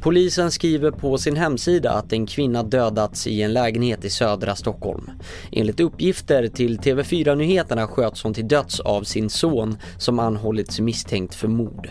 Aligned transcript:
Polisen 0.00 0.50
skriver 0.50 0.90
på 0.90 1.18
sin 1.18 1.36
hemsida 1.36 1.92
att 1.92 2.12
en 2.12 2.26
kvinna 2.26 2.62
dödats 2.62 3.26
i 3.26 3.42
en 3.42 3.52
lägenhet 3.52 4.04
i 4.04 4.10
södra 4.10 4.56
Stockholm. 4.56 5.10
Enligt 5.52 5.80
uppgifter 5.80 6.48
till 6.48 6.78
TV4 6.78 7.34
Nyheterna 7.34 7.86
sköts 7.86 8.22
hon 8.22 8.34
till 8.34 8.48
döds 8.48 8.80
av 8.80 9.02
sin 9.02 9.30
son 9.30 9.78
som 9.98 10.18
anhållits 10.18 10.80
misstänkt 10.80 11.34
för 11.34 11.48
mord. 11.48 11.90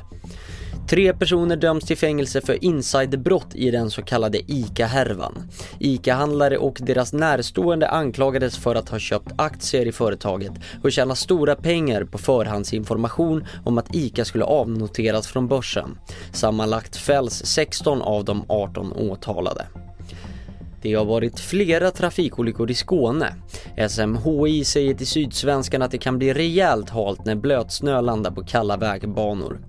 Tre 0.89 1.13
personer 1.13 1.55
döms 1.55 1.85
till 1.85 1.97
fängelse 1.97 2.41
för 2.41 2.63
insiderbrott 2.63 3.55
i 3.55 3.71
den 3.71 3.91
så 3.91 4.01
kallade 4.01 4.51
ICA-härvan. 4.51 5.49
ICA-handlare 5.79 6.57
och 6.57 6.77
deras 6.81 7.13
närstående 7.13 7.89
anklagades 7.89 8.57
för 8.57 8.75
att 8.75 8.89
ha 8.89 8.99
köpt 8.99 9.31
aktier 9.35 9.85
i 9.85 9.91
företaget 9.91 10.51
och 10.83 10.91
tjäna 10.91 11.15
stora 11.15 11.55
pengar 11.55 12.03
på 12.03 12.17
förhandsinformation 12.17 13.45
om 13.65 13.77
att 13.77 13.95
ICA 13.95 14.25
skulle 14.25 14.45
avnoteras 14.45 15.27
från 15.27 15.47
börsen. 15.47 15.97
Sammanlagt 16.33 16.95
fälls 16.95 17.45
16 17.45 18.01
av 18.01 18.25
de 18.25 18.45
18 18.47 18.93
åtalade. 18.93 19.65
Det 20.81 20.93
har 20.93 21.05
varit 21.05 21.39
flera 21.39 21.91
trafikolyckor 21.91 22.71
i 22.71 22.73
Skåne. 22.73 23.35
SMHI 23.89 24.65
säger 24.65 24.93
till 24.93 25.07
Sydsvenskan 25.07 25.81
att 25.81 25.91
det 25.91 25.97
kan 25.97 26.17
bli 26.17 26.33
rejält 26.33 26.89
halt 26.89 27.25
när 27.25 27.35
blötsnö 27.35 28.01
landar 28.01 28.31
på 28.31 28.43
kalla 28.43 28.77
vägbanor. 28.77 29.59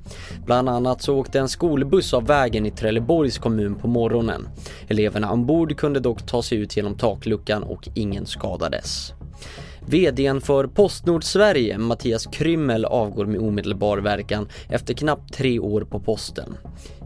Bland 0.46 0.68
annat 0.68 1.02
så 1.02 1.16
åkte 1.16 1.38
en 1.38 1.48
skolbuss 1.48 2.14
av 2.14 2.26
vägen 2.26 2.66
i 2.66 2.70
Trelleborgs 2.70 3.38
kommun 3.38 3.74
på 3.74 3.88
morgonen. 3.88 4.48
Eleverna 4.88 5.30
ombord 5.30 5.76
kunde 5.76 6.00
dock 6.00 6.26
ta 6.26 6.42
sig 6.42 6.58
ut 6.58 6.76
genom 6.76 6.96
takluckan 6.96 7.62
och 7.62 7.88
ingen 7.94 8.26
skadades. 8.26 9.12
VDn 9.90 10.40
för 10.40 10.66
Postnord 10.66 11.24
Sverige, 11.24 11.78
Mattias 11.78 12.26
Krymmel, 12.26 12.84
avgår 12.84 13.26
med 13.26 13.40
omedelbar 13.40 13.98
verkan 13.98 14.48
efter 14.68 14.94
knappt 14.94 15.34
tre 15.34 15.58
år 15.58 15.80
på 15.80 16.00
posten. 16.00 16.56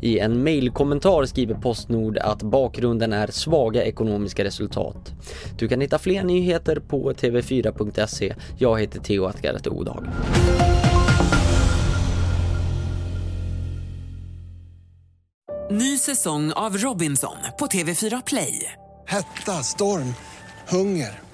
I 0.03 0.19
en 0.19 0.43
mejlkommentar 0.43 1.25
skriver 1.25 1.55
Postnord 1.55 2.19
att 2.19 2.43
bakgrunden 2.43 3.13
är 3.13 3.27
svaga 3.27 3.85
ekonomiska 3.85 4.45
resultat. 4.45 5.13
Du 5.59 5.69
kan 5.69 5.81
hitta 5.81 5.99
fler 5.99 6.25
nyheter 6.25 6.77
på 6.77 7.13
tv4.se. 7.13 8.35
Jag 8.59 8.81
heter 8.81 9.01
Theo 9.01 9.25
Atgaret 9.27 9.67
Odag. 9.67 10.05
Ny 15.71 15.99
säsong 15.99 16.53
av 16.53 16.77
Robinson 16.77 17.37
på 17.59 17.67
TV4 17.67 18.23
Play. 18.27 18.73
Hetta, 19.07 19.53
storm, 19.53 20.15
hunger. 20.69 21.24